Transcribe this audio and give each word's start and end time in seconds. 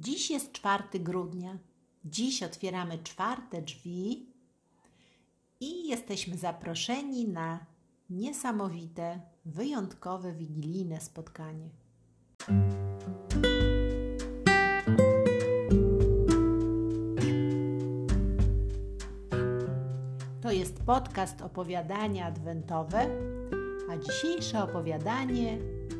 Dziś 0.00 0.30
jest 0.30 0.52
4 0.52 0.84
grudnia. 0.94 1.58
Dziś 2.04 2.42
otwieramy 2.42 2.98
czwarte 2.98 3.62
drzwi 3.62 4.26
i 5.60 5.88
jesteśmy 5.88 6.36
zaproszeni 6.36 7.28
na 7.28 7.66
niesamowite, 8.10 9.20
wyjątkowe 9.44 10.32
wigilijne 10.32 11.00
spotkanie. 11.00 11.70
To 20.40 20.50
jest 20.50 20.82
podcast 20.82 21.42
opowiadania 21.42 22.26
adwentowe, 22.26 23.08
a 23.90 23.96
dzisiejsze 23.96 24.62
opowiadanie 24.62 25.58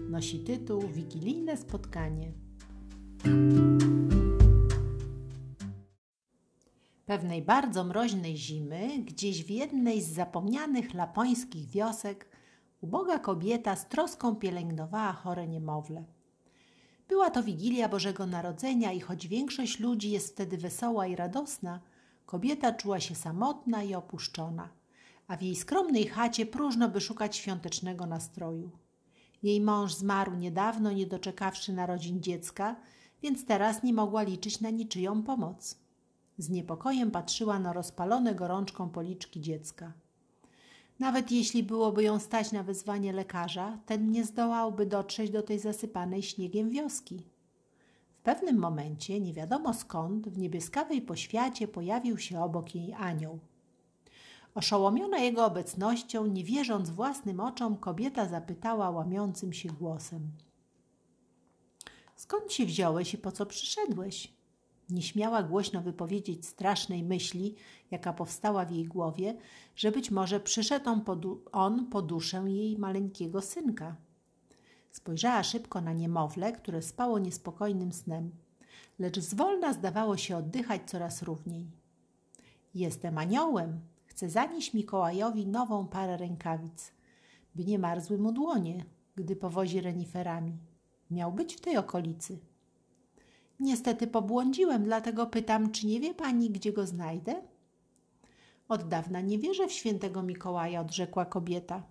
nosi 0.08 0.44
tytuł 0.44 0.80
Wigilijne 0.88 1.56
spotkanie. 1.56 2.32
Pewnej 7.06 7.42
bardzo 7.42 7.84
mroźnej 7.84 8.36
zimy, 8.36 8.88
gdzieś 8.98 9.44
w 9.44 9.50
jednej 9.50 10.02
z 10.02 10.08
zapomnianych 10.08 10.94
lapońskich 10.94 11.68
wiosek, 11.70 12.28
uboga 12.80 13.18
kobieta 13.18 13.76
z 13.76 13.88
troską 13.88 14.36
pielęgnowała 14.36 15.12
chore 15.12 15.48
niemowlę. 15.48 16.04
Była 17.08 17.30
to 17.30 17.42
Wigilia 17.42 17.88
Bożego 17.88 18.26
Narodzenia 18.26 18.92
i 18.92 19.00
choć 19.00 19.28
większość 19.28 19.80
ludzi 19.80 20.10
jest 20.10 20.32
wtedy 20.32 20.58
wesoła 20.58 21.06
i 21.06 21.16
radosna, 21.16 21.80
kobieta 22.26 22.72
czuła 22.72 23.00
się 23.00 23.14
samotna 23.14 23.82
i 23.82 23.94
opuszczona, 23.94 24.68
a 25.28 25.36
w 25.36 25.42
jej 25.42 25.56
skromnej 25.56 26.06
chacie 26.06 26.46
próżno 26.46 26.88
by 26.88 27.00
szukać 27.00 27.36
świątecznego 27.36 28.06
nastroju. 28.06 28.70
Jej 29.42 29.60
mąż 29.60 29.94
zmarł 29.94 30.34
niedawno, 30.34 30.92
nie 30.92 31.06
doczekawszy 31.06 31.72
narodzin 31.72 32.22
dziecka, 32.22 32.76
więc 33.22 33.44
teraz 33.44 33.82
nie 33.82 33.92
mogła 33.92 34.22
liczyć 34.22 34.60
na 34.60 34.70
niczyją 34.70 35.22
pomoc. 35.22 35.78
Z 36.38 36.50
niepokojem 36.50 37.10
patrzyła 37.10 37.58
na 37.58 37.72
rozpalone 37.72 38.34
gorączką 38.34 38.88
policzki 38.88 39.40
dziecka. 39.40 39.92
Nawet 40.98 41.32
jeśli 41.32 41.62
byłoby 41.62 42.02
ją 42.02 42.18
stać 42.18 42.52
na 42.52 42.62
wezwanie 42.62 43.12
lekarza, 43.12 43.78
ten 43.86 44.10
nie 44.10 44.24
zdołałby 44.24 44.86
dotrzeć 44.86 45.30
do 45.30 45.42
tej 45.42 45.58
zasypanej 45.58 46.22
śniegiem 46.22 46.70
wioski. 46.70 47.26
W 48.20 48.22
pewnym 48.22 48.58
momencie, 48.58 49.20
nie 49.20 49.32
wiadomo 49.32 49.74
skąd, 49.74 50.28
w 50.28 50.38
niebieskawej 50.38 51.02
poświacie 51.02 51.68
pojawił 51.68 52.18
się 52.18 52.42
obok 52.42 52.74
jej 52.74 52.92
anioł. 52.92 53.38
Oszołomiona 54.54 55.18
jego 55.18 55.44
obecnością, 55.44 56.26
nie 56.26 56.44
wierząc 56.44 56.90
własnym 56.90 57.40
oczom, 57.40 57.76
kobieta 57.76 58.26
zapytała 58.26 58.90
łamiącym 58.90 59.52
się 59.52 59.68
głosem: 59.68 60.30
Skąd 62.20 62.52
się 62.52 62.66
wziąłeś 62.66 63.14
i 63.14 63.18
po 63.18 63.32
co 63.32 63.46
przyszedłeś? 63.46 64.32
Nie 64.90 65.02
śmiała 65.02 65.42
głośno 65.42 65.82
wypowiedzieć 65.82 66.46
strasznej 66.46 67.02
myśli, 67.02 67.54
jaka 67.90 68.12
powstała 68.12 68.64
w 68.64 68.70
jej 68.70 68.84
głowie, 68.84 69.36
że 69.76 69.92
być 69.92 70.10
może 70.10 70.40
przyszedł 70.40 70.90
on 70.90 71.00
po, 71.00 71.16
on 71.52 71.86
po 71.86 72.02
duszę 72.02 72.44
jej 72.46 72.78
maleńkiego 72.78 73.42
synka. 73.42 73.96
Spojrzała 74.90 75.42
szybko 75.42 75.80
na 75.80 75.92
niemowlę, 75.92 76.52
które 76.52 76.82
spało 76.82 77.18
niespokojnym 77.18 77.92
snem, 77.92 78.30
lecz 78.98 79.18
zwolna 79.18 79.72
zdawało 79.72 80.16
się 80.16 80.36
oddychać 80.36 80.82
coraz 80.90 81.22
równiej. 81.22 81.70
Jestem 82.74 83.18
aniołem, 83.18 83.80
chcę 84.06 84.30
zanieść 84.30 84.74
Mikołajowi 84.74 85.46
nową 85.46 85.86
parę 85.86 86.16
rękawic, 86.16 86.92
by 87.54 87.64
nie 87.64 87.78
marzły 87.78 88.18
mu 88.18 88.32
dłonie, 88.32 88.84
gdy 89.16 89.36
powozi 89.36 89.80
reniferami. 89.80 90.69
Miał 91.10 91.32
być 91.32 91.54
w 91.54 91.60
tej 91.60 91.76
okolicy. 91.76 92.38
Niestety 93.60 94.06
pobłądziłem, 94.06 94.84
dlatego 94.84 95.26
pytam, 95.26 95.72
czy 95.72 95.86
nie 95.86 96.00
wie 96.00 96.14
pani, 96.14 96.50
gdzie 96.50 96.72
go 96.72 96.86
znajdę? 96.86 97.42
Od 98.68 98.88
dawna 98.88 99.20
nie 99.20 99.38
wierzę 99.38 99.68
w 99.68 99.72
świętego 99.72 100.22
Mikołaja, 100.22 100.80
odrzekła 100.80 101.24
kobieta. 101.24 101.82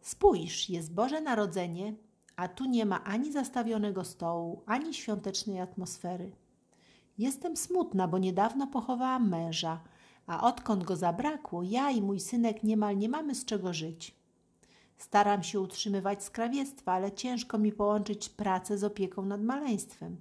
Spójrz, 0.00 0.68
jest 0.68 0.94
Boże 0.94 1.20
Narodzenie, 1.20 1.94
a 2.36 2.48
tu 2.48 2.64
nie 2.64 2.86
ma 2.86 3.04
ani 3.04 3.32
zastawionego 3.32 4.04
stołu, 4.04 4.62
ani 4.66 4.94
świątecznej 4.94 5.60
atmosfery. 5.60 6.32
Jestem 7.18 7.56
smutna, 7.56 8.08
bo 8.08 8.18
niedawno 8.18 8.66
pochowałam 8.66 9.28
męża, 9.28 9.80
a 10.26 10.46
odkąd 10.46 10.84
go 10.84 10.96
zabrakło, 10.96 11.62
ja 11.62 11.90
i 11.90 12.02
mój 12.02 12.20
synek 12.20 12.62
niemal 12.62 12.98
nie 12.98 13.08
mamy 13.08 13.34
z 13.34 13.44
czego 13.44 13.72
żyć. 13.72 14.19
Staram 15.00 15.42
się 15.42 15.60
utrzymywać 15.60 16.24
skrawiectwa, 16.24 16.92
ale 16.92 17.12
ciężko 17.12 17.58
mi 17.58 17.72
połączyć 17.72 18.28
pracę 18.28 18.78
z 18.78 18.84
opieką 18.84 19.22
nad 19.22 19.42
maleństwem. 19.42 20.16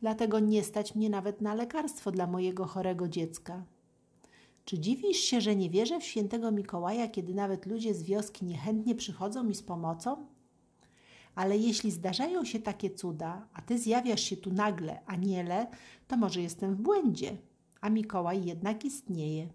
Dlatego 0.00 0.40
nie 0.40 0.62
stać 0.62 0.94
mnie 0.94 1.10
nawet 1.10 1.40
na 1.40 1.54
lekarstwo 1.54 2.10
dla 2.10 2.26
mojego 2.26 2.66
chorego 2.66 3.08
dziecka. 3.08 3.64
Czy 4.64 4.78
dziwisz 4.78 5.16
się, 5.16 5.40
że 5.40 5.56
nie 5.56 5.70
wierzę 5.70 6.00
w 6.00 6.04
świętego 6.04 6.50
Mikołaja, 6.50 7.08
kiedy 7.08 7.34
nawet 7.34 7.66
ludzie 7.66 7.94
z 7.94 8.02
wioski 8.02 8.44
niechętnie 8.44 8.94
przychodzą 8.94 9.44
mi 9.44 9.54
z 9.54 9.62
pomocą? 9.62 10.26
Ale 11.34 11.56
jeśli 11.56 11.90
zdarzają 11.90 12.44
się 12.44 12.58
takie 12.58 12.90
cuda, 12.90 13.48
a 13.54 13.62
ty 13.62 13.78
zjawiasz 13.78 14.22
się 14.22 14.36
tu 14.36 14.52
nagle, 14.52 15.04
aniele, 15.06 15.66
to 16.08 16.16
może 16.16 16.40
jestem 16.40 16.74
w 16.74 16.80
błędzie, 16.80 17.36
a 17.80 17.90
Mikołaj 17.90 18.44
jednak 18.44 18.84
istnieje. 18.84 19.48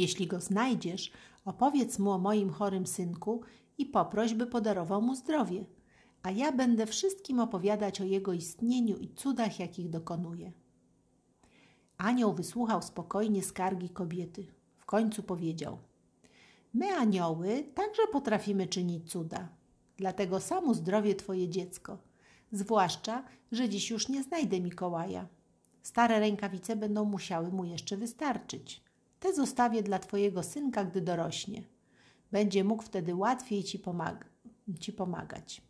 Jeśli 0.00 0.26
go 0.26 0.40
znajdziesz, 0.40 1.12
opowiedz 1.44 1.98
mu 1.98 2.10
o 2.10 2.18
moim 2.18 2.50
chorym 2.50 2.86
synku 2.86 3.42
i 3.78 3.86
poproś, 3.86 4.34
by 4.34 4.46
podarował 4.46 5.02
mu 5.02 5.14
zdrowie, 5.14 5.64
a 6.22 6.30
ja 6.30 6.52
będę 6.52 6.86
wszystkim 6.86 7.40
opowiadać 7.40 8.00
o 8.00 8.04
jego 8.04 8.32
istnieniu 8.32 8.96
i 8.96 9.08
cudach, 9.08 9.60
jakich 9.60 9.90
dokonuje. 9.90 10.52
Anioł 11.98 12.32
wysłuchał 12.32 12.82
spokojnie 12.82 13.42
skargi 13.42 13.90
kobiety. 13.90 14.46
W 14.76 14.86
końcu 14.86 15.22
powiedział: 15.22 15.78
My, 16.74 16.86
anioły, 16.86 17.64
także 17.74 18.02
potrafimy 18.12 18.66
czynić 18.66 19.10
cuda. 19.10 19.48
Dlatego 19.96 20.40
sam 20.40 20.68
uzdrowię 20.68 21.14
twoje 21.14 21.48
dziecko. 21.48 21.98
Zwłaszcza, 22.52 23.24
że 23.52 23.68
dziś 23.68 23.90
już 23.90 24.08
nie 24.08 24.22
znajdę 24.22 24.60
Mikołaja. 24.60 25.28
Stare 25.82 26.20
rękawice 26.20 26.76
będą 26.76 27.04
musiały 27.04 27.50
mu 27.50 27.64
jeszcze 27.64 27.96
wystarczyć. 27.96 28.89
Te 29.20 29.34
zostawię 29.34 29.82
dla 29.82 29.98
twojego 29.98 30.42
synka, 30.42 30.84
gdy 30.84 31.00
dorośnie. 31.00 31.62
Będzie 32.32 32.64
mógł 32.64 32.82
wtedy 32.82 33.14
łatwiej 33.14 33.64
ci, 33.64 33.82
ci 34.80 34.92
pomagać. 34.92 35.62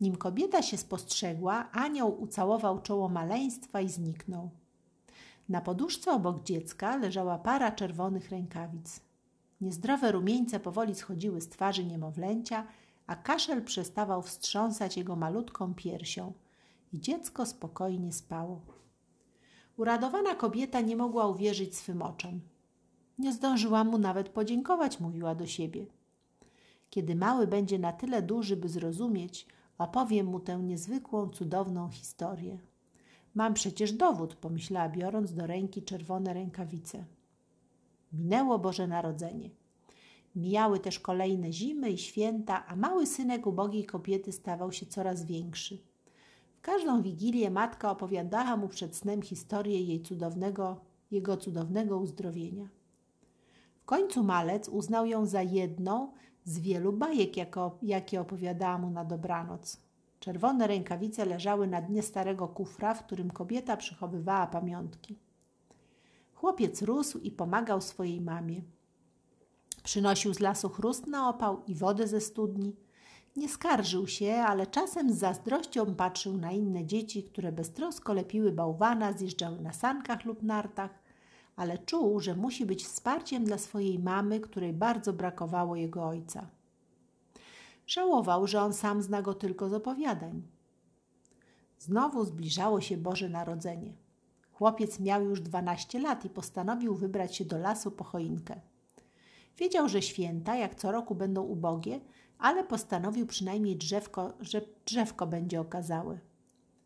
Nim 0.00 0.16
kobieta 0.16 0.62
się 0.62 0.76
spostrzegła, 0.76 1.70
anioł 1.72 2.22
ucałował 2.22 2.82
czoło 2.82 3.08
maleństwa 3.08 3.80
i 3.80 3.88
zniknął. 3.88 4.50
Na 5.48 5.60
poduszce 5.60 6.12
obok 6.12 6.42
dziecka 6.42 6.96
leżała 6.96 7.38
para 7.38 7.72
czerwonych 7.72 8.30
rękawic. 8.30 9.00
Niezdrowe 9.60 10.12
rumieńce 10.12 10.60
powoli 10.60 10.94
schodziły 10.94 11.40
z 11.40 11.48
twarzy 11.48 11.84
niemowlęcia, 11.84 12.66
a 13.06 13.16
kaszel 13.16 13.64
przestawał 13.64 14.22
wstrząsać 14.22 14.96
jego 14.96 15.16
malutką 15.16 15.74
piersią 15.74 16.32
i 16.92 17.00
dziecko 17.00 17.46
spokojnie 17.46 18.12
spało. 18.12 18.79
Uradowana 19.80 20.34
kobieta 20.34 20.80
nie 20.80 20.96
mogła 20.96 21.26
uwierzyć 21.26 21.76
swym 21.76 22.02
oczom. 22.02 22.40
Nie 23.18 23.32
zdążyła 23.32 23.84
mu 23.84 23.98
nawet 23.98 24.28
podziękować, 24.28 25.00
mówiła 25.00 25.34
do 25.34 25.46
siebie. 25.46 25.86
Kiedy 26.90 27.14
mały 27.14 27.46
będzie 27.46 27.78
na 27.78 27.92
tyle 27.92 28.22
duży, 28.22 28.56
by 28.56 28.68
zrozumieć, 28.68 29.46
opowiem 29.78 30.26
mu 30.26 30.40
tę 30.40 30.58
niezwykłą, 30.58 31.28
cudowną 31.28 31.90
historię. 31.90 32.58
Mam 33.34 33.54
przecież 33.54 33.92
dowód, 33.92 34.34
pomyślała, 34.34 34.88
biorąc 34.88 35.34
do 35.34 35.46
ręki 35.46 35.82
czerwone 35.82 36.34
rękawice. 36.34 37.04
Minęło 38.12 38.58
Boże 38.58 38.86
Narodzenie. 38.86 39.50
Mijały 40.36 40.80
też 40.80 40.98
kolejne 40.98 41.52
zimy 41.52 41.90
i 41.90 41.98
święta, 41.98 42.66
a 42.66 42.76
mały 42.76 43.06
synek 43.06 43.46
ubogiej 43.46 43.84
kobiety 43.84 44.32
stawał 44.32 44.72
się 44.72 44.86
coraz 44.86 45.24
większy. 45.24 45.89
Każdą 46.62 47.02
wigilię 47.02 47.50
matka 47.50 47.90
opowiadała 47.90 48.56
mu 48.56 48.68
przed 48.68 48.96
snem 48.96 49.22
historię 49.22 49.82
jej 49.82 50.02
cudownego, 50.02 50.80
jego 51.10 51.36
cudownego 51.36 51.98
uzdrowienia. 51.98 52.68
W 53.74 53.84
końcu 53.84 54.24
malec 54.24 54.68
uznał 54.68 55.06
ją 55.06 55.26
za 55.26 55.42
jedną 55.42 56.12
z 56.44 56.58
wielu 56.58 56.92
bajek, 56.92 57.36
jako, 57.36 57.78
jakie 57.82 58.20
opowiadała 58.20 58.78
mu 58.78 58.90
na 58.90 59.04
dobranoc. 59.04 59.80
Czerwone 60.20 60.66
rękawice 60.66 61.24
leżały 61.24 61.66
na 61.66 61.82
dnie 61.82 62.02
starego 62.02 62.48
kufra, 62.48 62.94
w 62.94 63.04
którym 63.06 63.30
kobieta 63.30 63.76
przechowywała 63.76 64.46
pamiątki. 64.46 65.18
Chłopiec 66.34 66.82
rósł 66.82 67.18
i 67.18 67.30
pomagał 67.30 67.80
swojej 67.80 68.20
mamie. 68.20 68.62
Przynosił 69.82 70.34
z 70.34 70.40
lasu 70.40 70.68
chrust 70.68 71.06
na 71.06 71.28
opał 71.28 71.62
i 71.66 71.74
wodę 71.74 72.06
ze 72.06 72.20
studni. 72.20 72.76
Nie 73.36 73.48
skarżył 73.48 74.06
się, 74.06 74.34
ale 74.34 74.66
czasem 74.66 75.12
z 75.12 75.18
zazdrością 75.18 75.94
patrzył 75.94 76.36
na 76.38 76.52
inne 76.52 76.86
dzieci, 76.86 77.22
które 77.22 77.52
beztrosko 77.52 78.12
lepiły 78.12 78.52
bałwana, 78.52 79.12
zjeżdżały 79.12 79.60
na 79.60 79.72
sankach 79.72 80.24
lub 80.24 80.42
nartach, 80.42 80.90
ale 81.56 81.78
czuł, 81.78 82.20
że 82.20 82.34
musi 82.34 82.66
być 82.66 82.84
wsparciem 82.84 83.44
dla 83.44 83.58
swojej 83.58 83.98
mamy, 83.98 84.40
której 84.40 84.72
bardzo 84.72 85.12
brakowało 85.12 85.76
jego 85.76 86.06
ojca. 86.06 86.46
Żałował, 87.86 88.46
że 88.46 88.62
on 88.62 88.72
sam 88.72 89.02
zna 89.02 89.22
go 89.22 89.34
tylko 89.34 89.68
z 89.68 89.74
opowiadań. 89.74 90.42
Znowu 91.78 92.24
zbliżało 92.24 92.80
się 92.80 92.96
Boże 92.96 93.28
Narodzenie. 93.28 93.92
Chłopiec 94.52 95.00
miał 95.00 95.24
już 95.24 95.40
12 95.40 96.00
lat 96.00 96.24
i 96.24 96.30
postanowił 96.30 96.94
wybrać 96.94 97.36
się 97.36 97.44
do 97.44 97.58
lasu 97.58 97.90
po 97.90 98.04
choinkę. 98.04 98.60
Wiedział, 99.58 99.88
że 99.88 100.02
święta, 100.02 100.56
jak 100.56 100.74
co 100.74 100.92
roku, 100.92 101.14
będą 101.14 101.42
ubogie, 101.42 102.00
ale 102.40 102.64
postanowił 102.64 103.26
przynajmniej 103.26 103.76
drzewko, 103.76 104.32
że 104.40 104.60
drzewko 104.86 105.26
będzie 105.26 105.60
okazałe. 105.60 106.18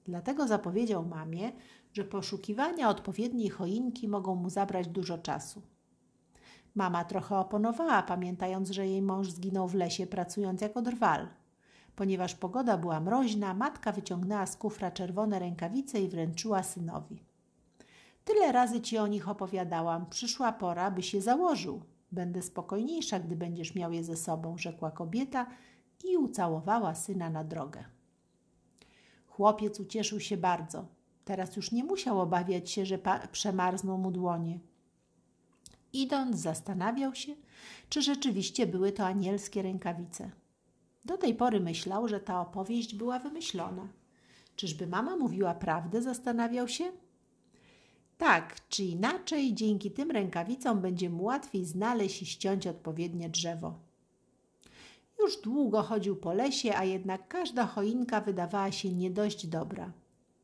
Dlatego 0.04 0.46
zapowiedział 0.46 1.04
mamie, 1.04 1.52
że 1.92 2.04
poszukiwania 2.04 2.88
odpowiedniej 2.88 3.48
choinki 3.48 4.08
mogą 4.08 4.34
mu 4.34 4.50
zabrać 4.50 4.88
dużo 4.88 5.18
czasu. 5.18 5.62
Mama 6.74 7.04
trochę 7.04 7.38
oponowała, 7.38 8.02
pamiętając, 8.02 8.70
że 8.70 8.86
jej 8.86 9.02
mąż 9.02 9.30
zginął 9.30 9.68
w 9.68 9.74
lesie 9.74 10.06
pracując 10.06 10.60
jako 10.60 10.82
drwal. 10.82 11.28
Ponieważ 11.96 12.34
pogoda 12.34 12.78
była 12.78 13.00
mroźna, 13.00 13.54
matka 13.54 13.92
wyciągnęła 13.92 14.46
z 14.46 14.56
kufra 14.56 14.90
czerwone 14.90 15.38
rękawice 15.38 16.00
i 16.00 16.08
wręczyła 16.08 16.62
synowi. 16.62 17.22
Tyle 18.24 18.52
razy 18.52 18.80
ci 18.80 18.98
o 18.98 19.06
nich 19.06 19.28
opowiadałam. 19.28 20.06
Przyszła 20.06 20.52
pora, 20.52 20.90
by 20.90 21.02
się 21.02 21.20
założył. 21.20 21.82
Będę 22.14 22.42
spokojniejsza, 22.42 23.20
gdy 23.20 23.36
będziesz 23.36 23.74
miał 23.74 23.92
je 23.92 24.04
ze 24.04 24.16
sobą, 24.16 24.58
rzekła 24.58 24.90
kobieta 24.90 25.46
i 26.04 26.16
ucałowała 26.16 26.94
syna 26.94 27.30
na 27.30 27.44
drogę. 27.44 27.84
Chłopiec 29.26 29.80
ucieszył 29.80 30.20
się 30.20 30.36
bardzo. 30.36 30.86
Teraz 31.24 31.56
już 31.56 31.72
nie 31.72 31.84
musiał 31.84 32.20
obawiać 32.20 32.70
się, 32.70 32.86
że 32.86 32.98
przemarzną 33.32 33.98
mu 33.98 34.10
dłonie. 34.10 34.58
Idąc, 35.92 36.36
zastanawiał 36.36 37.14
się, 37.14 37.34
czy 37.88 38.02
rzeczywiście 38.02 38.66
były 38.66 38.92
to 38.92 39.06
anielskie 39.06 39.62
rękawice. 39.62 40.30
Do 41.04 41.18
tej 41.18 41.34
pory 41.34 41.60
myślał, 41.60 42.08
że 42.08 42.20
ta 42.20 42.40
opowieść 42.40 42.94
była 42.94 43.18
wymyślona. 43.18 43.88
Czyżby 44.56 44.86
mama 44.86 45.16
mówiła 45.16 45.54
prawdę? 45.54 46.02
Zastanawiał 46.02 46.68
się. 46.68 46.92
Tak 48.24 48.68
czy 48.68 48.84
inaczej, 48.84 49.54
dzięki 49.54 49.90
tym 49.90 50.10
rękawicom 50.10 50.80
będzie 50.80 51.10
mu 51.10 51.24
łatwiej 51.24 51.64
znaleźć 51.64 52.22
i 52.22 52.26
ściąć 52.26 52.66
odpowiednie 52.66 53.28
drzewo. 53.28 53.74
Już 55.18 55.40
długo 55.40 55.82
chodził 55.82 56.16
po 56.16 56.32
lesie, 56.32 56.76
a 56.76 56.84
jednak 56.84 57.28
każda 57.28 57.66
choinka 57.66 58.20
wydawała 58.20 58.72
się 58.72 58.92
nie 58.92 59.10
dość 59.10 59.46
dobra. 59.46 59.92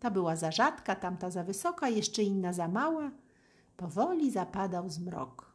Ta 0.00 0.10
była 0.10 0.36
za 0.36 0.52
rzadka, 0.52 0.94
tamta 0.94 1.30
za 1.30 1.44
wysoka, 1.44 1.88
jeszcze 1.88 2.22
inna 2.22 2.52
za 2.52 2.68
mała. 2.68 3.10
Powoli 3.76 4.30
zapadał 4.30 4.88
zmrok. 4.88 5.54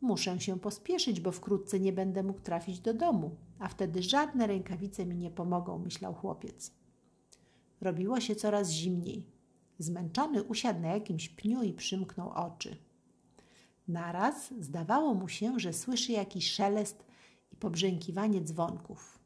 Muszę 0.00 0.40
się 0.40 0.60
pospieszyć, 0.60 1.20
bo 1.20 1.32
wkrótce 1.32 1.80
nie 1.80 1.92
będę 1.92 2.22
mógł 2.22 2.40
trafić 2.40 2.80
do 2.80 2.94
domu, 2.94 3.36
a 3.58 3.68
wtedy 3.68 4.02
żadne 4.02 4.46
rękawice 4.46 5.06
mi 5.06 5.16
nie 5.16 5.30
pomogą, 5.30 5.78
myślał 5.78 6.14
chłopiec. 6.14 6.72
Robiło 7.80 8.20
się 8.20 8.36
coraz 8.36 8.70
zimniej. 8.70 9.31
Zmęczony 9.82 10.42
usiadł 10.42 10.80
na 10.80 10.88
jakimś 10.88 11.28
pniu 11.28 11.62
i 11.62 11.72
przymknął 11.72 12.30
oczy. 12.30 12.76
Naraz 13.88 14.54
zdawało 14.60 15.14
mu 15.14 15.28
się, 15.28 15.58
że 15.58 15.72
słyszy 15.72 16.12
jakiś 16.12 16.50
szelest 16.50 17.04
i 17.52 17.56
pobrzękiwanie 17.56 18.40
dzwonków. 18.40 19.18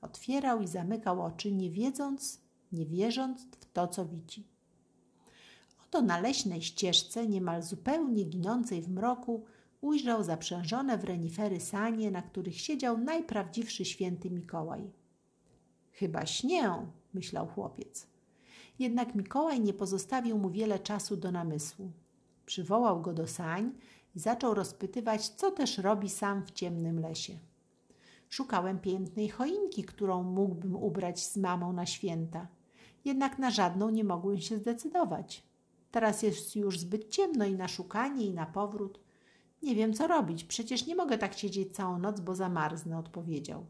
Otwierał 0.00 0.62
i 0.62 0.68
zamykał 0.68 1.22
oczy, 1.22 1.52
nie 1.52 1.70
wiedząc, 1.70 2.40
nie 2.72 2.86
wierząc 2.86 3.42
w 3.60 3.72
to, 3.72 3.88
co 3.88 4.06
widzi. 4.06 4.46
Oto 5.86 6.02
na 6.02 6.20
leśnej 6.20 6.62
ścieżce, 6.62 7.26
niemal 7.26 7.62
zupełnie 7.62 8.24
ginącej 8.24 8.82
w 8.82 8.88
mroku, 8.88 9.44
ujrzał 9.80 10.24
zaprzężone 10.24 10.98
w 10.98 11.04
renifery 11.04 11.60
sanie, 11.60 12.10
na 12.10 12.22
których 12.22 12.60
siedział 12.60 12.98
najprawdziwszy 12.98 13.84
święty 13.84 14.30
Mikołaj. 14.30 14.90
Chyba 15.92 16.26
śnię, 16.26 16.86
myślał 17.14 17.46
chłopiec. 17.46 18.11
Jednak 18.82 19.14
Mikołaj 19.14 19.60
nie 19.60 19.72
pozostawił 19.72 20.38
mu 20.38 20.50
wiele 20.50 20.78
czasu 20.78 21.16
do 21.16 21.32
namysłu. 21.32 21.90
Przywołał 22.46 23.02
go 23.02 23.12
do 23.12 23.26
sań 23.26 23.72
i 24.16 24.18
zaczął 24.20 24.54
rozpytywać, 24.54 25.28
co 25.28 25.50
też 25.50 25.78
robi 25.78 26.10
sam 26.10 26.46
w 26.46 26.50
ciemnym 26.50 27.00
lesie. 27.00 27.38
Szukałem 28.28 28.78
pięknej 28.78 29.28
choinki, 29.28 29.84
którą 29.84 30.22
mógłbym 30.22 30.76
ubrać 30.76 31.26
z 31.26 31.36
mamą 31.36 31.72
na 31.72 31.86
święta. 31.86 32.46
Jednak 33.04 33.38
na 33.38 33.50
żadną 33.50 33.90
nie 33.90 34.04
mogłem 34.04 34.40
się 34.40 34.58
zdecydować. 34.58 35.42
Teraz 35.90 36.22
jest 36.22 36.56
już 36.56 36.78
zbyt 36.78 37.08
ciemno 37.08 37.44
i 37.44 37.54
na 37.54 37.68
szukanie, 37.68 38.26
i 38.26 38.34
na 38.34 38.46
powrót. 38.46 39.00
Nie 39.62 39.74
wiem, 39.74 39.92
co 39.94 40.06
robić. 40.06 40.44
Przecież 40.44 40.86
nie 40.86 40.96
mogę 40.96 41.18
tak 41.18 41.34
siedzieć 41.34 41.76
całą 41.76 41.98
noc, 41.98 42.20
bo 42.20 42.34
zamarznę, 42.34 42.98
odpowiedział. 42.98 43.66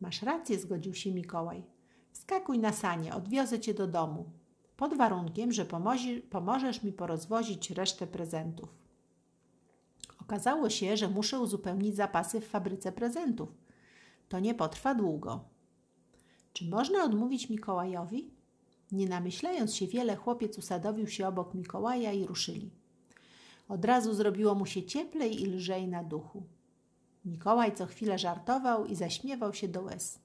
Masz 0.00 0.22
rację, 0.22 0.58
zgodził 0.58 0.94
się 0.94 1.12
Mikołaj. 1.12 1.77
Skakuj 2.12 2.58
na 2.58 2.72
sanie, 2.72 3.14
odwiozę 3.14 3.60
cię 3.60 3.74
do 3.74 3.86
domu. 3.86 4.24
Pod 4.76 4.94
warunkiem, 4.94 5.52
że 5.52 5.64
pomozi, 5.64 6.20
pomożesz 6.20 6.82
mi 6.82 6.92
porozwozić 6.92 7.70
resztę 7.70 8.06
prezentów. 8.06 8.68
Okazało 10.20 10.70
się, 10.70 10.96
że 10.96 11.08
muszę 11.08 11.40
uzupełnić 11.40 11.96
zapasy 11.96 12.40
w 12.40 12.48
fabryce 12.48 12.92
prezentów. 12.92 13.48
To 14.28 14.40
nie 14.40 14.54
potrwa 14.54 14.94
długo. 14.94 15.44
Czy 16.52 16.64
można 16.64 17.04
odmówić 17.04 17.50
Mikołajowi? 17.50 18.30
Nie 18.92 19.08
namyślając 19.08 19.74
się 19.74 19.86
wiele, 19.86 20.16
chłopiec 20.16 20.58
usadowił 20.58 21.06
się 21.06 21.28
obok 21.28 21.54
Mikołaja 21.54 22.12
i 22.12 22.26
ruszyli. 22.26 22.70
Od 23.68 23.84
razu 23.84 24.14
zrobiło 24.14 24.54
mu 24.54 24.66
się 24.66 24.82
cieplej 24.82 25.42
i 25.42 25.46
lżej 25.46 25.88
na 25.88 26.04
duchu. 26.04 26.42
Mikołaj 27.24 27.74
co 27.74 27.86
chwilę 27.86 28.18
żartował 28.18 28.86
i 28.86 28.94
zaśmiewał 28.94 29.54
się 29.54 29.68
do 29.68 29.82
łez. 29.82 30.18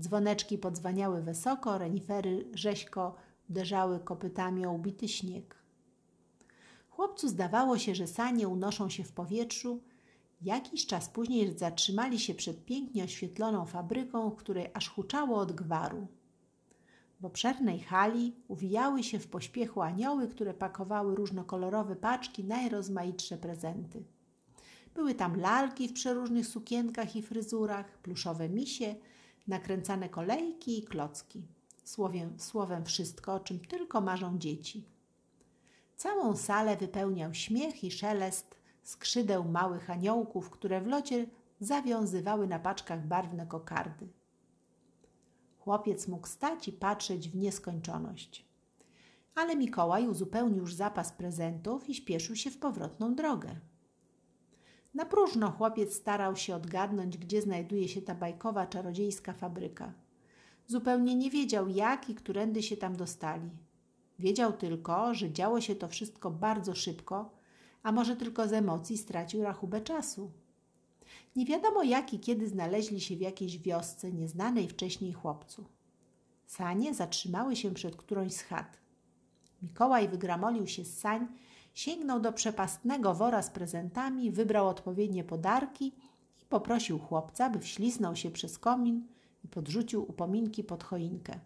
Dzwoneczki 0.00 0.58
podzwaniały 0.58 1.22
wysoko, 1.22 1.78
renifery 1.78 2.44
rzeźko 2.54 3.14
uderzały 3.50 4.00
kopytami 4.00 4.66
o 4.66 4.72
ubity 4.72 5.08
śnieg. 5.08 5.64
Chłopcu 6.90 7.28
zdawało 7.28 7.78
się, 7.78 7.94
że 7.94 8.06
sanie 8.06 8.48
unoszą 8.48 8.90
się 8.90 9.04
w 9.04 9.12
powietrzu. 9.12 9.82
Jakiś 10.42 10.86
czas 10.86 11.08
później 11.08 11.58
zatrzymali 11.58 12.18
się 12.18 12.34
przed 12.34 12.64
pięknie 12.64 13.04
oświetloną 13.04 13.66
fabryką, 13.66 14.30
w 14.30 14.36
której 14.36 14.70
aż 14.74 14.88
huczało 14.88 15.38
od 15.38 15.52
gwaru. 15.52 16.06
W 17.20 17.24
obszernej 17.24 17.80
hali 17.80 18.36
uwijały 18.48 19.02
się 19.02 19.18
w 19.18 19.28
pośpiechu 19.28 19.82
anioły, 19.82 20.28
które 20.28 20.54
pakowały 20.54 21.14
różnokolorowe 21.14 21.96
paczki, 21.96 22.44
najrozmaitsze 22.44 23.36
prezenty. 23.36 24.04
Były 24.94 25.14
tam 25.14 25.40
lalki 25.40 25.88
w 25.88 25.92
przeróżnych 25.92 26.46
sukienkach 26.46 27.16
i 27.16 27.22
fryzurach, 27.22 27.98
pluszowe 27.98 28.48
misie, 28.48 28.94
nakręcane 29.46 30.08
kolejki 30.08 30.78
i 30.78 30.82
klocki. 30.82 31.42
Słowem, 31.84 32.40
słowem 32.40 32.84
wszystko, 32.84 33.34
o 33.34 33.40
czym 33.40 33.60
tylko 33.60 34.00
marzą 34.00 34.38
dzieci. 34.38 34.84
Całą 35.96 36.36
salę 36.36 36.76
wypełniał 36.76 37.34
śmiech 37.34 37.84
i 37.84 37.90
szelest 37.90 38.56
skrzydeł 38.82 39.44
małych 39.44 39.90
aniołków, 39.90 40.50
które 40.50 40.80
w 40.80 40.86
locie 40.86 41.26
zawiązywały 41.60 42.46
na 42.46 42.58
paczkach 42.58 43.06
barwne 43.06 43.46
kokardy. 43.46 44.08
Chłopiec 45.58 46.08
mógł 46.08 46.26
stać 46.26 46.68
i 46.68 46.72
patrzeć 46.72 47.28
w 47.28 47.36
nieskończoność. 47.36 48.44
Ale 49.34 49.56
Mikołaj 49.56 50.08
uzupełnił 50.08 50.58
już 50.58 50.74
zapas 50.74 51.12
prezentów 51.12 51.88
i 51.88 51.94
śpieszył 51.94 52.36
się 52.36 52.50
w 52.50 52.58
powrotną 52.58 53.14
drogę. 53.14 53.56
Na 54.94 55.04
próżno 55.04 55.50
chłopiec 55.50 55.94
starał 55.94 56.36
się 56.36 56.56
odgadnąć, 56.56 57.18
gdzie 57.18 57.42
znajduje 57.42 57.88
się 57.88 58.02
ta 58.02 58.14
bajkowa 58.14 58.66
czarodziejska 58.66 59.32
fabryka. 59.32 59.92
Zupełnie 60.66 61.14
nie 61.14 61.30
wiedział, 61.30 61.68
jak 61.68 62.10
i 62.10 62.14
którędy 62.14 62.62
się 62.62 62.76
tam 62.76 62.96
dostali. 62.96 63.50
Wiedział 64.18 64.52
tylko, 64.52 65.14
że 65.14 65.32
działo 65.32 65.60
się 65.60 65.76
to 65.76 65.88
wszystko 65.88 66.30
bardzo 66.30 66.74
szybko, 66.74 67.30
a 67.82 67.92
może 67.92 68.16
tylko 68.16 68.48
z 68.48 68.52
emocji 68.52 68.98
stracił 68.98 69.42
rachubę 69.42 69.80
czasu. 69.80 70.30
Nie 71.36 71.46
wiadomo 71.46 71.82
jak 71.82 72.14
i 72.14 72.20
kiedy 72.20 72.48
znaleźli 72.48 73.00
się 73.00 73.16
w 73.16 73.20
jakiejś 73.20 73.58
wiosce 73.58 74.12
nieznanej 74.12 74.68
wcześniej 74.68 75.12
chłopcu. 75.12 75.64
Sanie 76.46 76.94
zatrzymały 76.94 77.56
się 77.56 77.74
przed 77.74 77.96
którąś 77.96 78.32
z 78.32 78.42
chat. 78.42 78.78
Mikołaj 79.62 80.08
wygramolił 80.08 80.66
się 80.66 80.84
z 80.84 80.98
sań, 80.98 81.26
sięgnął 81.74 82.20
do 82.20 82.32
przepastnego 82.32 83.14
wora 83.14 83.42
z 83.42 83.50
prezentami, 83.50 84.30
wybrał 84.30 84.68
odpowiednie 84.68 85.24
podarki 85.24 85.86
i 86.42 86.44
poprosił 86.48 86.98
chłopca, 86.98 87.50
by 87.50 87.58
wśliznął 87.58 88.16
się 88.16 88.30
przez 88.30 88.58
komin 88.58 89.06
i 89.44 89.48
podrzucił 89.48 90.10
upominki 90.10 90.64
pod 90.64 90.84
choinkę. 90.84 91.40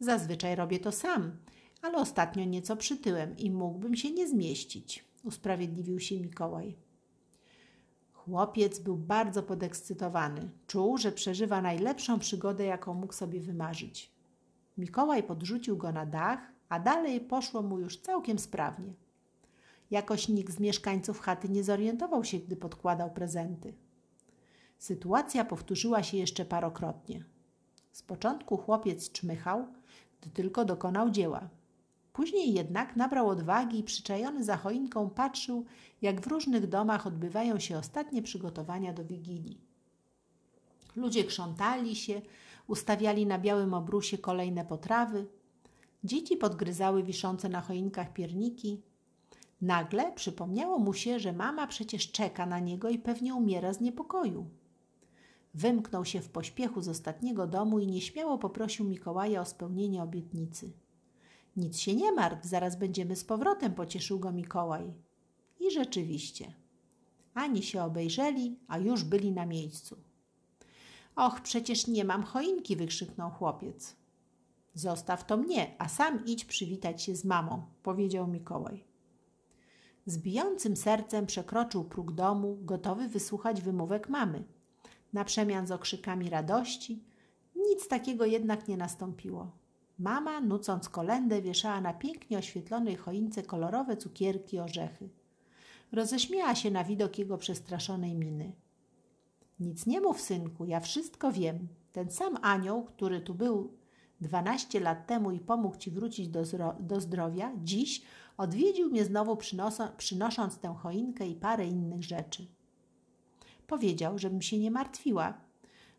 Zazwyczaj 0.00 0.56
robię 0.56 0.78
to 0.78 0.92
sam, 0.92 1.36
ale 1.82 1.98
ostatnio 1.98 2.44
nieco 2.44 2.76
przytyłem 2.76 3.36
i 3.36 3.50
mógłbym 3.50 3.96
się 3.96 4.10
nie 4.10 4.28
zmieścić, 4.28 5.04
usprawiedliwił 5.24 6.00
się 6.00 6.20
Mikołaj. 6.20 6.76
Chłopiec 8.12 8.78
był 8.78 8.96
bardzo 8.96 9.42
podekscytowany. 9.42 10.50
Czuł, 10.66 10.98
że 10.98 11.12
przeżywa 11.12 11.60
najlepszą 11.62 12.18
przygodę, 12.18 12.64
jaką 12.64 12.94
mógł 12.94 13.12
sobie 13.12 13.40
wymarzyć. 13.40 14.10
Mikołaj 14.78 15.22
podrzucił 15.22 15.76
go 15.76 15.92
na 15.92 16.06
dach, 16.06 16.52
a 16.72 16.78
dalej 16.78 17.20
poszło 17.20 17.62
mu 17.62 17.78
już 17.78 17.96
całkiem 17.96 18.38
sprawnie. 18.38 18.94
Jakoś 19.90 20.28
nikt 20.28 20.54
z 20.54 20.60
mieszkańców 20.60 21.20
chaty 21.20 21.48
nie 21.48 21.64
zorientował 21.64 22.24
się, 22.24 22.38
gdy 22.38 22.56
podkładał 22.56 23.10
prezenty. 23.10 23.74
Sytuacja 24.78 25.44
powtórzyła 25.44 26.02
się 26.02 26.16
jeszcze 26.16 26.44
parokrotnie. 26.44 27.24
Z 27.92 28.02
początku 28.02 28.56
chłopiec 28.56 29.12
czmychał, 29.12 29.66
gdy 30.20 30.30
tylko 30.30 30.64
dokonał 30.64 31.10
dzieła. 31.10 31.48
Później 32.12 32.52
jednak 32.52 32.96
nabrał 32.96 33.28
odwagi 33.28 33.78
i 33.78 33.84
przyczajony 33.84 34.44
za 34.44 34.56
choinką 34.56 35.10
patrzył, 35.10 35.64
jak 36.02 36.20
w 36.20 36.26
różnych 36.26 36.66
domach 36.66 37.06
odbywają 37.06 37.58
się 37.58 37.78
ostatnie 37.78 38.22
przygotowania 38.22 38.92
do 38.92 39.04
Wigilii. 39.04 39.60
Ludzie 40.96 41.24
krzątali 41.24 41.96
się, 41.96 42.22
ustawiali 42.66 43.26
na 43.26 43.38
białym 43.38 43.74
obrusie 43.74 44.18
kolejne 44.18 44.64
potrawy. 44.64 45.26
Dzieci 46.04 46.36
podgryzały 46.36 47.02
wiszące 47.02 47.48
na 47.48 47.60
choinkach 47.60 48.12
pierniki. 48.12 48.82
Nagle 49.60 50.12
przypomniało 50.12 50.78
mu 50.78 50.94
się, 50.94 51.18
że 51.18 51.32
mama 51.32 51.66
przecież 51.66 52.12
czeka 52.12 52.46
na 52.46 52.58
niego 52.58 52.88
i 52.88 52.98
pewnie 52.98 53.34
umiera 53.34 53.72
z 53.72 53.80
niepokoju. 53.80 54.46
Wymknął 55.54 56.04
się 56.04 56.20
w 56.20 56.28
pośpiechu 56.28 56.82
z 56.82 56.88
ostatniego 56.88 57.46
domu 57.46 57.78
i 57.78 57.86
nieśmiało 57.86 58.38
poprosił 58.38 58.84
Mikołaja 58.84 59.40
o 59.40 59.44
spełnienie 59.44 60.02
obietnicy. 60.02 60.72
Nic 61.56 61.78
się 61.78 61.94
nie 61.94 62.12
martw, 62.12 62.48
zaraz 62.48 62.76
będziemy 62.76 63.16
z 63.16 63.24
powrotem, 63.24 63.74
pocieszył 63.74 64.18
go 64.18 64.32
Mikołaj. 64.32 64.92
I 65.60 65.70
rzeczywiście. 65.70 66.54
Ani 67.34 67.62
się 67.62 67.82
obejrzeli, 67.82 68.58
a 68.68 68.78
już 68.78 69.04
byli 69.04 69.32
na 69.32 69.46
miejscu. 69.46 69.96
Och, 71.16 71.40
przecież 71.40 71.86
nie 71.86 72.04
mam 72.04 72.22
choinki, 72.22 72.76
wykrzyknął 72.76 73.30
chłopiec. 73.30 74.01
Zostaw 74.74 75.26
to 75.26 75.36
mnie, 75.36 75.74
a 75.78 75.88
sam 75.88 76.24
idź 76.26 76.44
przywitać 76.44 77.02
się 77.02 77.16
z 77.16 77.24
mamą, 77.24 77.62
powiedział 77.82 78.26
Mikołaj. 78.26 78.84
Z 80.06 80.18
bijącym 80.18 80.76
sercem 80.76 81.26
przekroczył 81.26 81.84
próg 81.84 82.12
domu, 82.12 82.58
gotowy 82.60 83.08
wysłuchać 83.08 83.62
wymówek 83.62 84.08
mamy. 84.08 84.44
Na 85.12 85.24
przemian 85.24 85.66
z 85.66 85.70
okrzykami 85.70 86.30
radości, 86.30 87.04
nic 87.56 87.88
takiego 87.88 88.24
jednak 88.24 88.68
nie 88.68 88.76
nastąpiło. 88.76 89.50
Mama, 89.98 90.40
nucąc 90.40 90.88
kolendę, 90.88 91.42
wieszała 91.42 91.80
na 91.80 91.94
pięknie 91.94 92.38
oświetlonej 92.38 92.96
choince 92.96 93.42
kolorowe 93.42 93.96
cukierki 93.96 94.56
i 94.56 94.60
orzechy. 94.60 95.08
Roześmiała 95.92 96.54
się 96.54 96.70
na 96.70 96.84
widok 96.84 97.18
jego 97.18 97.38
przestraszonej 97.38 98.14
miny. 98.14 98.52
Nic 99.60 99.86
nie 99.86 100.00
mów, 100.00 100.20
synku, 100.20 100.64
ja 100.64 100.80
wszystko 100.80 101.32
wiem. 101.32 101.68
Ten 101.92 102.10
sam 102.10 102.38
anioł, 102.42 102.84
który 102.84 103.20
tu 103.20 103.34
był 103.34 103.72
dwanaście 104.22 104.80
lat 104.80 105.06
temu 105.06 105.30
i 105.30 105.40
pomógł 105.40 105.76
ci 105.76 105.90
wrócić 105.90 106.28
do, 106.28 106.42
do 106.80 107.00
zdrowia, 107.00 107.52
dziś 107.62 108.02
odwiedził 108.36 108.90
mnie 108.90 109.04
znowu, 109.04 109.36
przynosząc 109.96 110.58
tę 110.58 110.74
choinkę 110.82 111.26
i 111.26 111.34
parę 111.34 111.66
innych 111.66 112.02
rzeczy. 112.02 112.46
Powiedział, 113.66 114.18
żebym 114.18 114.42
się 114.42 114.58
nie 114.58 114.70
martwiła, 114.70 115.34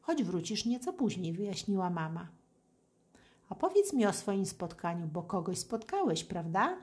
choć 0.02 0.24
wrócisz 0.24 0.66
nieco 0.66 0.94
później, 0.94 1.34
wyjaśniła 1.34 1.90
mama. 1.90 2.28
A 3.50 3.56
powiedz 3.56 3.94
mi 3.94 4.06
o 4.06 4.14
swoim 4.14 4.46
spotkaniu, 4.46 5.08
bo 5.08 5.24
kogoś 5.24 5.58
spotkałeś, 5.60 6.24
prawda? 6.24 6.78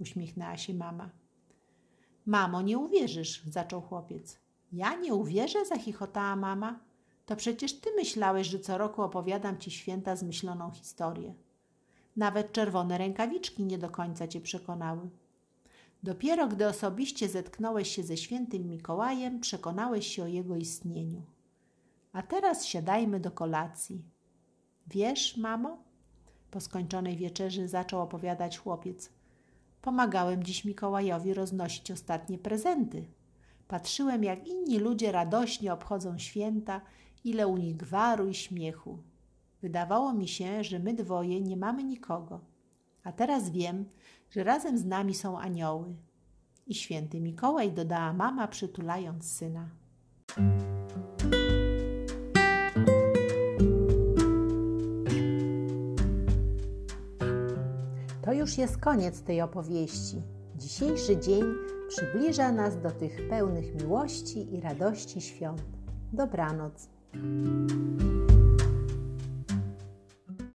Uśmiechnęła 0.00 0.56
się 0.56 0.74
mama. 0.74 1.10
Mamo, 2.26 2.62
nie 2.62 2.78
uwierzysz, 2.78 3.42
zaczął 3.46 3.80
chłopiec. 3.80 4.38
Ja 4.72 4.94
nie 4.94 5.14
uwierzę, 5.14 5.66
zachichotała 5.66 6.36
mama. 6.36 6.80
To 7.26 7.36
przecież 7.36 7.80
ty 7.80 7.90
myślałeś, 7.96 8.46
że 8.46 8.58
co 8.58 8.78
roku 8.78 9.02
opowiadam 9.02 9.58
ci 9.58 9.70
święta 9.70 10.16
zmyśloną 10.16 10.70
historię. 10.70 11.34
Nawet 12.16 12.52
czerwone 12.52 12.98
rękawiczki 12.98 13.64
nie 13.64 13.78
do 13.78 13.90
końca 13.90 14.28
cię 14.28 14.40
przekonały. 14.40 15.10
Dopiero 16.02 16.48
gdy 16.48 16.66
osobiście 16.66 17.28
zetknąłeś 17.28 17.88
się 17.88 18.02
ze 18.02 18.16
świętym 18.16 18.68
Mikołajem, 18.68 19.40
przekonałeś 19.40 20.06
się 20.06 20.22
o 20.22 20.26
jego 20.26 20.56
istnieniu. 20.56 21.22
A 22.12 22.22
teraz 22.22 22.64
siadajmy 22.64 23.20
do 23.20 23.30
kolacji. 23.30 24.02
Wiesz, 24.86 25.36
mamo? 25.36 25.78
Po 26.50 26.60
skończonej 26.60 27.16
wieczerzy 27.16 27.68
zaczął 27.68 28.00
opowiadać 28.00 28.58
chłopiec. 28.58 29.10
Pomagałem 29.82 30.42
dziś 30.42 30.64
Mikołajowi 30.64 31.34
roznosić 31.34 31.90
ostatnie 31.90 32.38
prezenty. 32.38 33.04
Patrzyłem, 33.68 34.24
jak 34.24 34.48
inni 34.48 34.78
ludzie 34.78 35.12
radośnie 35.12 35.72
obchodzą 35.72 36.18
święta, 36.18 36.80
ile 37.24 37.46
u 37.46 37.56
nich 37.56 37.76
gwaru 37.76 38.28
i 38.28 38.34
śmiechu. 38.34 38.98
Wydawało 39.62 40.12
mi 40.12 40.28
się, 40.28 40.64
że 40.64 40.78
my 40.78 40.94
dwoje 40.94 41.40
nie 41.40 41.56
mamy 41.56 41.84
nikogo. 41.84 42.40
A 43.04 43.12
teraz 43.12 43.50
wiem, 43.50 43.84
że 44.30 44.44
razem 44.44 44.78
z 44.78 44.84
nami 44.84 45.14
są 45.14 45.38
anioły. 45.38 45.96
I 46.66 46.74
święty 46.74 47.20
Mikołaj 47.20 47.72
dodała 47.72 48.12
mama, 48.12 48.48
przytulając 48.48 49.32
syna. 49.32 49.68
To 58.22 58.32
już 58.32 58.58
jest 58.58 58.78
koniec 58.78 59.22
tej 59.22 59.42
opowieści. 59.42 60.22
Dzisiejszy 60.56 61.20
dzień 61.20 61.42
przybliża 61.88 62.52
nas 62.52 62.80
do 62.80 62.90
tych 62.90 63.28
pełnych 63.28 63.74
miłości 63.74 64.54
i 64.54 64.60
radości 64.60 65.20
świąt. 65.20 65.62
Dobranoc. 66.12 66.91
Thank 67.14 67.70
you. 68.00 68.31